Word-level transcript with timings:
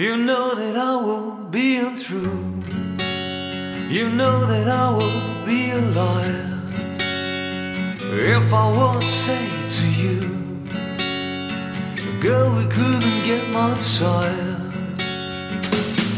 You 0.00 0.16
know 0.16 0.54
that 0.54 0.76
I 0.76 0.94
will 0.94 1.44
be 1.50 1.78
untrue. 1.78 2.62
You 3.88 4.08
know 4.08 4.46
that 4.46 4.68
I 4.68 4.90
will 4.92 5.44
be 5.44 5.72
a 5.72 5.80
liar. 5.80 6.60
If 8.36 8.52
I 8.52 8.66
was 8.78 9.04
say 9.04 9.44
to 9.78 9.86
you, 10.02 10.20
girl, 12.20 12.48
we 12.56 12.66
couldn't 12.66 13.24
get 13.26 13.42
much 13.50 13.98
higher. 13.98 14.60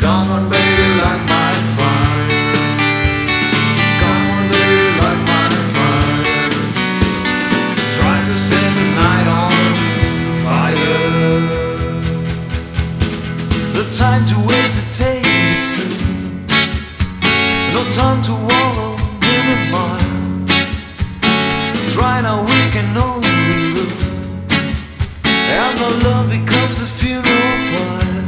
Come 0.00 0.30
on, 0.30 0.48
baby, 0.48 0.86
light 1.02 1.24
my 1.28 1.45
time 14.16 14.28
to 14.28 14.54
hesitate 14.54 15.26
is 15.26 15.60
true. 15.74 15.96
No 17.74 17.82
time 17.92 18.22
to 18.22 18.32
wallow 18.32 18.92
in 19.32 19.42
the 19.50 19.58
mire. 19.72 20.12
Try 21.92 22.20
now, 22.22 22.40
we 22.40 22.60
can 22.74 22.96
only 22.96 23.36
lose. 23.74 24.04
And 25.24 25.74
the 25.82 25.90
love 26.04 26.26
becomes 26.30 26.78
a 26.80 26.88
funeral 26.98 27.56
pyre. 27.70 28.24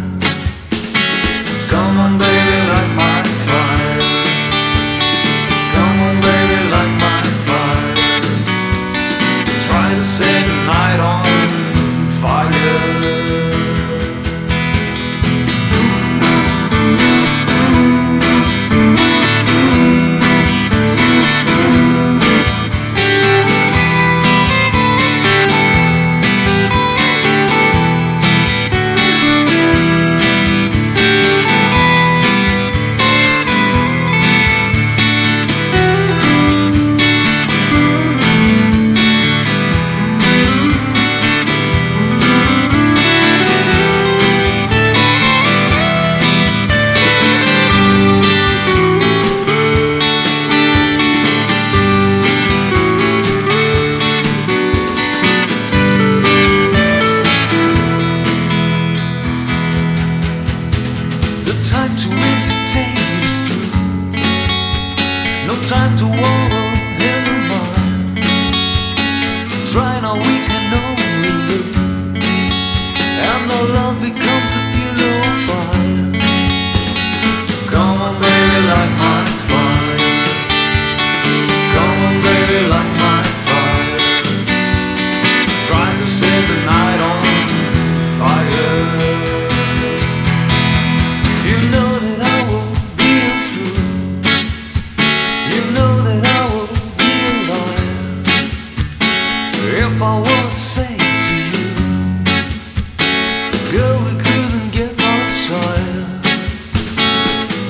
Come 1.73 1.95
on, 2.05 2.12
baby, 2.18 2.57
light 2.70 2.93
my 3.02 3.23
fire. 3.46 3.98
Come 5.74 5.98
on, 6.07 6.16
baby, 6.27 6.59
light 6.74 6.95
my 7.05 7.20
fire. 7.46 8.23
Try 9.66 9.88
to 9.95 10.02
set 10.02 10.41
the 10.48 10.57
night 10.66 11.01
on 11.01 11.23
fire. 12.20 12.57
trying 69.70 70.04
all 70.04 70.16
we 70.16 70.36
can 70.48 70.75
only. 70.75 71.60
And 73.31 73.50
the 73.50 73.72
love 73.75 74.00
becomes. 74.00 74.28
if 99.98 100.04
I 100.04 100.16
was 100.20 100.53
saying 100.53 100.97
to 101.26 101.36
you, 101.54 101.75
girl, 103.72 103.98
we 104.06 104.12
couldn't 104.22 104.70
get. 104.70 104.94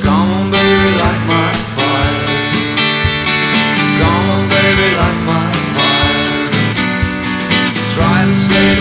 Come 0.04 0.28
on, 0.36 0.50
baby, 0.50 0.90
light 1.00 1.22
my 1.26 1.50
fire. 1.76 2.52
Come 4.00 4.26
on, 4.34 4.42
baby, 4.52 4.86
light 5.00 5.20
my 5.24 5.48
fire. 5.74 6.50
To 7.94 8.34
save. 8.34 8.77